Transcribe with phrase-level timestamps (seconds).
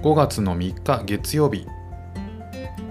[0.00, 1.66] 5月の3日月曜日。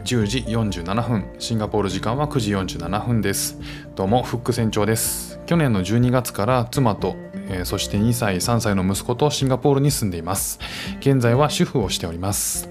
[0.04, 1.25] 10時47分。
[1.39, 3.57] シンガポール時間は9時47分です。
[3.95, 5.39] どうもフック船長です。
[5.46, 7.15] 去年の12月から妻と、
[7.47, 10.59] えー、そして2歳3歳の息子とシンガポールに住んでいます。
[11.00, 12.70] 現在は主婦をしております。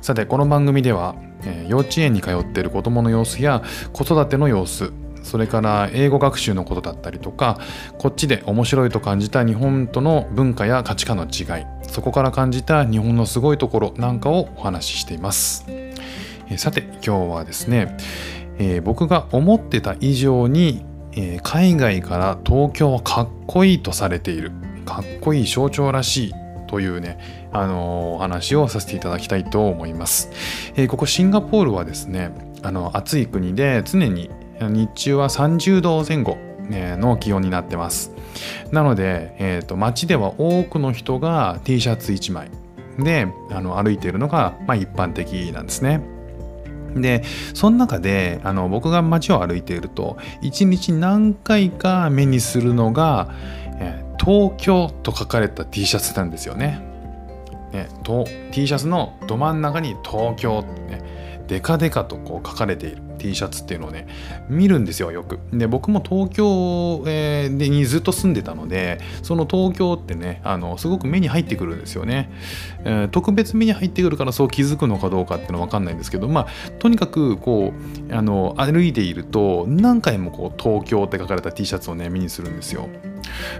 [0.00, 4.92] さてこの番組では、えー、幼稚園に通っている子どもの様子や子育ての様子
[5.24, 7.58] それから英語学習のことだったりとか
[7.98, 15.94] こっちで面白いと感じた日本との文化や価値観の違いそこから感じた日本のすごいところなんかをお話ししています、え
[16.58, 17.96] さて今日はですね、
[18.58, 24.52] えー、僕が思ってた以上に、えー、海外から東京はかっこいいとされている
[24.84, 26.34] かっこいい象徴らしい
[26.66, 30.30] というね、あのー、話をさせていただきたいと思います、
[30.76, 32.32] えここシンガポールはですね
[32.62, 36.38] あの暑い国で常に日中は30度前後
[36.70, 38.12] の気温になってます。
[38.72, 42.50] なので、えー、街では多くの人が T シャツ1枚
[42.98, 46.00] で歩いているのが、まあ、一般的なんですね。
[46.94, 53.34] でその中で僕が街を歩いていると一日何回か目にするのが、
[54.18, 56.80] 東京と書かれた T シャツなんですよね。
[57.72, 57.88] ね
[58.52, 61.02] T シャツのど真ん中に東京、ね、
[61.48, 64.06] デカデカとこう書かれている T シャツっていうのをね
[64.48, 65.38] 見るんですよよく。
[65.52, 72.30] で僕も東京、えー、でにずっと住んでたのでその東京ってねあのすごく目に入ってくるんですよね、
[72.84, 77.72] えー、特別目に入ってくるからそう気づくのかどうかっていうのは分かんないんですけどまあとにかくこ
[78.10, 82.88] うあの歩いていると何回もこう東京って書かれた T シャツをね目にするんですよ。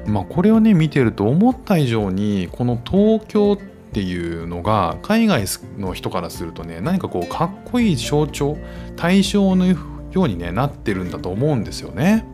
[0.07, 5.45] まあこれをね見てると思った以上にこの東京ってっていうのが海外
[5.79, 8.59] の人からするとね何かこうかっこいい象徴
[8.97, 9.77] 対象のよ
[10.15, 12.27] うに、ね、なってるんだと思うんですよね。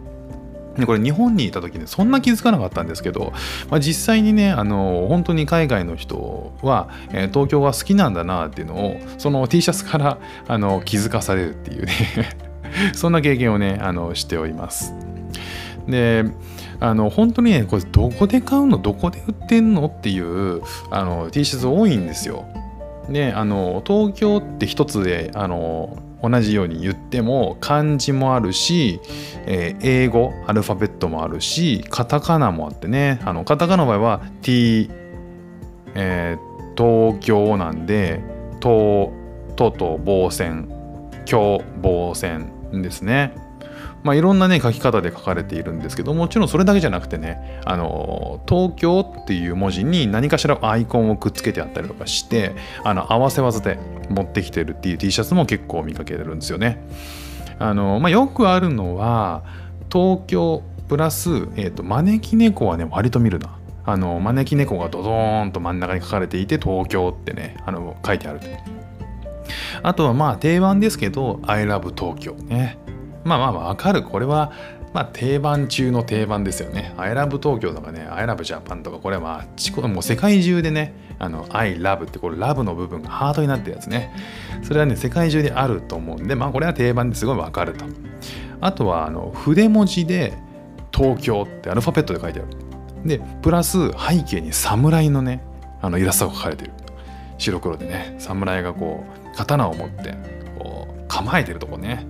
[0.78, 3.34] でこれ日本にいた時ねそんな気づかなかったんですけど、
[3.69, 11.94] まあ、実際にねあの本当に海外の人は、えー、東京が好きなんだなっていうのをその T シャツからあの気づかされるっていうね
[12.94, 14.94] そんな経験をねあのしております。
[15.87, 16.25] で
[16.80, 18.78] あの本当にねこれどこで買うの？
[18.78, 19.86] どこで売ってんの？
[19.86, 22.46] っていうあの T シャツ多いんですよ。
[23.08, 29.00] であの東京って一つであの同じように言っても漢字もあるし、
[29.46, 34.90] えー、英語アルファベットもあるしカタカナもあってねあのカタカナの場合は T、
[35.94, 38.20] えー、東京なんで
[38.60, 39.12] と
[39.56, 40.69] とと防線
[41.24, 43.34] 京防線ですね。
[44.03, 53.78] まあ、いろんなね書き方で書かれているんですけどもちろんそれだけじゃなくてねあの東京っていう文字に何かしらアイコンをくっつけてあったりとかしてあの合わせ技で
[54.09, 56.83] 持ってきてるっていう T シャツも結構見かけるんですよね。
[57.59, 59.43] あのまあ、よくあるのは
[59.93, 63.56] 東京プラス、えーと、招き猫はね割と見るな。
[63.84, 68.41] あの招き猫がドドーンと真ん中に書かれていて東京ってねあの書いてある
[69.82, 72.78] あとはまあ定番ですけど I love 東京ね
[73.38, 74.02] まあまあわかる。
[74.02, 74.52] これは、
[74.92, 76.94] まあ定番中の定番ですよね。
[76.96, 84.14] I love 東京とかね、I love Japan とか、これはまあ、ちこもう世界中でね、あの、I love ってこれラブの部分がハートになってるやつね。
[84.62, 87.84] それはね、世界中であると思うんで、まあこれは定番ですごいわかると。
[88.60, 90.34] あとは、あの、筆文字で
[90.92, 92.48] 東京ってアルファベットで書いてある。
[93.04, 95.42] で、プラス背景に侍のね、
[95.80, 96.72] あのイラストが描かれてる。
[97.38, 100.14] 白黒でね、侍がこう、刀を持って、
[100.58, 102.06] こう、構えてるとこね。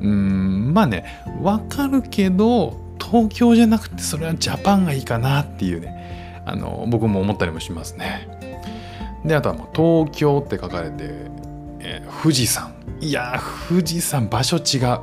[0.00, 1.04] うんまあね
[1.40, 8.28] わかるけど東京じゃなくてそれはジャパンがいいかなっていうねあの僕も思ったりもしますね。
[9.24, 11.04] であとはもう東京って書かれて、
[11.80, 12.74] えー、富士山。
[13.00, 15.00] いや富士山場所違う。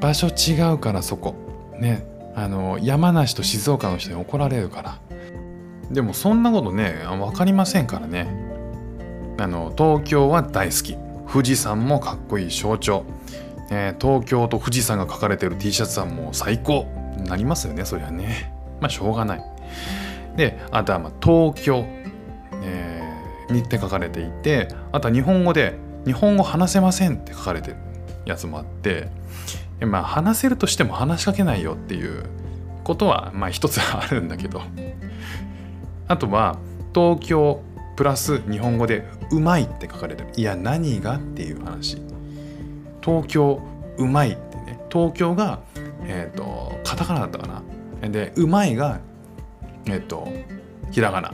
[0.00, 1.34] 場所違うからそこ。
[1.78, 4.98] ねあの山梨と静岡の人に怒られるから。
[5.90, 8.26] でもそんなことね分かりませんからね。
[9.38, 10.96] あの東京は大好き。
[11.30, 13.04] 富士山もかっこいい象徴。
[13.70, 16.86] えー、東京と富士山が書かれてる T シャツはもう最高
[17.16, 18.52] になりますよねそりゃね。
[18.80, 19.44] まあしょうがない。
[20.36, 21.84] であとはまあ東京、
[22.62, 25.74] えー、にって書かれていてあとは日本語で
[26.06, 27.76] 日本語話せませんって書かれてる
[28.24, 29.08] やつもあって
[29.80, 32.24] まあ話せるとしても話しかけないよっていう
[32.84, 34.62] ことはまあ一つあるんだけど。
[36.08, 36.58] あとは
[36.94, 37.62] 東京
[37.96, 40.30] プラス日本語でうまいって書かれてる。
[40.36, 42.00] いや何がっていう話。
[43.08, 43.62] 東京
[43.96, 44.78] うまいってね。
[44.92, 45.60] 東京が
[46.04, 47.62] えっ、ー、とカタカナだったかな。
[48.10, 49.00] でうまいが
[49.86, 50.28] えっ、ー、と
[50.90, 51.32] ひらがな。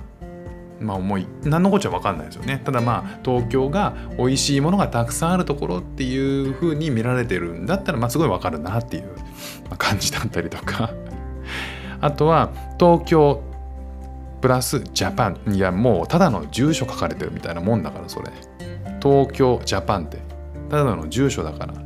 [0.81, 2.63] まあもう何のこっちゃ分かんないですよね。
[2.65, 9.09] ただまあ東京が美味しいものがたくさんあるところっていう風に見られてるんだったらまあすごい分かるなっていう
[9.77, 10.91] 感じだったりとか。
[12.01, 13.43] あとは東京
[14.41, 15.55] プラスジャパン。
[15.55, 18.31] いやもうただの住所書かれてるみたいなもんだからそれ。
[19.03, 20.34] 東京ジャパンって。
[20.71, 21.75] ただの住所だから。
[21.75, 21.77] っ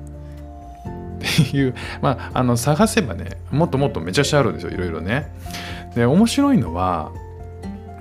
[1.20, 1.74] ていう。
[2.00, 5.30] まああの探せばねもっともっとめちゃくちゃあるんですよいろいろね。
[5.94, 7.12] で面白いのは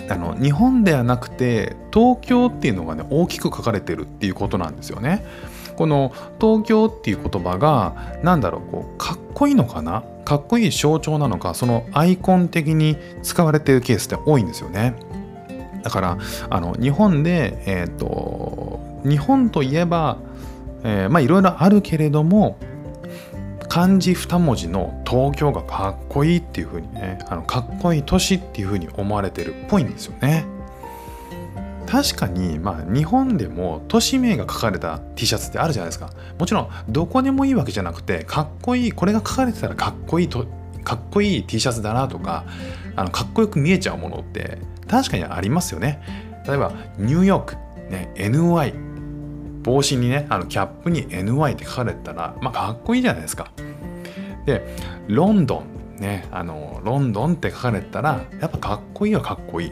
[0.10, 5.26] あの日本ではなくて東京っていうのがね大きく書かれてるっていうことなんですよね。
[5.76, 10.04] この東京っていう言葉が何だろうこうかっこいいのかな？
[10.26, 14.96] かっこいい象徴なのかそのアイコン的に使われてるケースって多いんですよね。
[15.84, 16.18] だから
[16.50, 20.18] あの日本でえっ、ー、と日本といえば、
[20.84, 22.58] えー、まあいろいろあるけれども
[23.70, 30.46] 漢字2文字の東京がかっこいいっていう風にねあのかっこいい都市っていう風に思われてるっぽいんですよね。
[31.86, 36.10] 確かにまあ日本でも都市名が書かれた T シャツってあるじゃないですか。
[36.38, 40.46] もちろんどこでもいいわけじゃなくてかっこいいこれが書かれてたらかっこいいと
[40.84, 42.46] かっこいい T シャツだなとか
[42.96, 44.58] あのかっこよく見えちゃうものって
[44.88, 46.02] 確かにありますよね。
[46.48, 47.56] 例えばニューヨーク、
[47.90, 48.87] ね、NY
[49.68, 53.52] 帽子にねあのキャップに NY って書かれてたらまあかっこいいじゃないですか
[54.46, 54.66] で
[55.08, 55.64] ロンド
[55.98, 59.72] ンねあのロンドンって書かれてたらやっぱかっこいいはかっこいい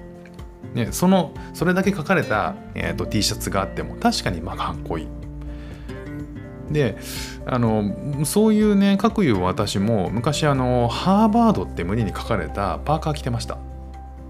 [0.73, 5.07] ね、そのそれだけ書かれた、えーと、T シャツがあっても確かにまあかっこいい。
[6.69, 6.97] で
[7.45, 13.57] あのそういうね各いう私も昔あのハーバードって胸に書かれたパーカー着てました。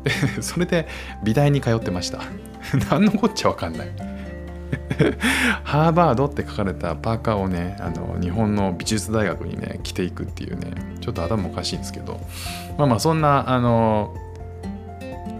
[0.04, 0.12] で
[0.44, 0.88] それで
[1.24, 2.20] 美大に通ってました。
[2.92, 4.15] 何のこっちゃわかんない。
[5.64, 10.72] ハーバードって書かれたパーカーをねあの日本の美術大学にね着ていくっていうね
[11.02, 12.20] ちょっと頭おかしいんですけど。
[12.78, 14.14] まあまあそんなあの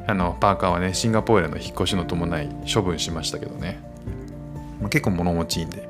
[0.08, 3.80] あのパーカーはねシンガポールへの引っ越しの伴い処分しましたけどね、
[4.80, 5.90] まあ、結構物持ちいいんで、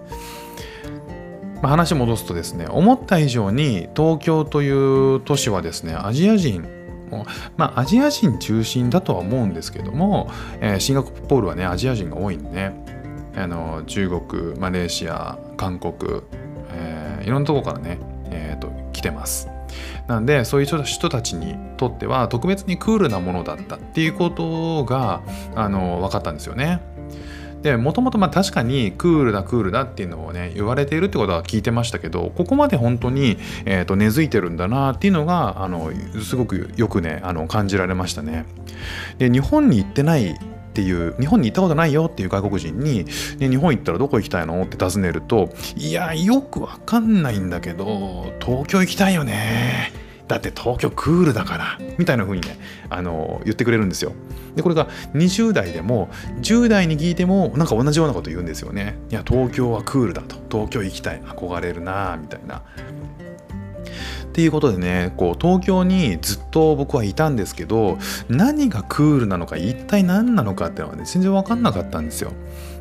[1.62, 4.72] まあ、話戻すとですね思った以上に東京とい
[5.16, 6.66] う都市はですねアジア人
[7.58, 12.95] まあアジア人中心だとは思うんですけども、えー、シンガポールはねアジア人が多いんでね。
[13.36, 16.22] あの中国マレーシア韓国、
[16.72, 18.00] えー、いろんなとこからね、
[18.32, 19.50] えーと、来てます。
[20.08, 25.22] なんでそういう人たちにとっては特別にクールなものだったっていうことが
[25.56, 26.82] あの分かったんですよね。
[27.62, 35.92] でもともと確かにクールだクールだっていうのをね言われているってことは聞いてましたけどここまで本当に、えーと根付いてるんだなっていうのがあの
[36.22, 38.46] すごくよくねあの感じられましたね。
[39.18, 40.38] で日本に行ってない
[40.76, 43.06] っていう日本に行ったことないよっていう外国人に、
[43.38, 44.62] ね、日本行ったらどこ行きたいの？
[44.62, 49.94] って尋ねるといやよくわかんないんだけど東京行きたいよね。
[50.28, 51.80] だって東京クールだから。
[51.98, 52.58] みたいな風にね
[52.90, 54.12] あの言ってくれるんですよ。
[54.56, 56.10] でこれが20代でも
[56.42, 58.98] 10代に聞いてもなんか同じようなこと言うんですよね。
[59.10, 60.36] いや東京はクールだと。
[60.52, 61.22] 東京行きたい。
[61.22, 62.64] 憧れるなみたいな。
[64.36, 67.98] っていうことでねこう東京にずっと僕はいたんですけど
[68.28, 72.34] 何がクールなのか一体何なのかっていうのはね全然分かんなかったんですよ。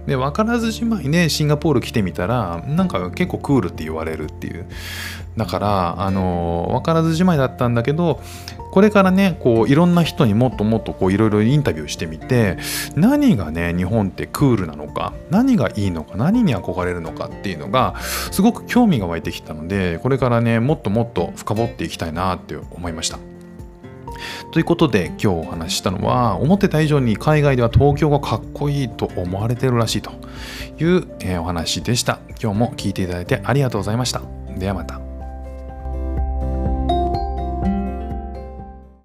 [0.06, 4.66] で分からずじまいねシンガポール来てみたらなんか結構クールって言われるっていう
[5.36, 8.20] だからあの分からずじまいだったんだけど
[8.70, 12.58] これからねこういろんな人にもっともっとこういろいろインタビューしてみて
[12.96, 23.33] 何がね日本ってクールなのか何がいいのか何に憧れるのかっていうのがすごく興味が湧いてきたのでこれからねもっともっと深掘っていきたいなって思いました。
[24.50, 30.12] ということで今日お話ししたのは思ってた以上に海外では東京がかっこいいと思われてるらしいと
[30.78, 32.18] いう、えお話でした。
[32.42, 34.22] 今日も聞いていただいてありがとうございました。
[34.58, 35.03] ではまた。